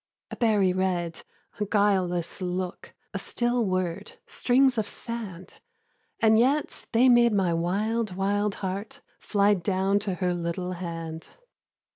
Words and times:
A 0.31 0.35
berry 0.35 0.73
red, 0.73 1.21
a 1.59 1.65
guileless 1.65 2.41
look, 2.41 2.95
A 3.13 3.19
still 3.19 3.63
word, 3.63 4.13
strings 4.25 4.79
of 4.79 4.87
sand! 4.87 5.61
And 6.19 6.39
yet 6.39 6.87
they 6.91 7.07
made 7.07 7.33
my 7.33 7.53
wild, 7.53 8.15
wild 8.15 8.55
heart 8.65 9.01
Fly 9.19 9.53
down 9.53 9.99
to 9.99 10.15
her 10.15 10.33
little 10.33 10.71
hand. 10.71 11.29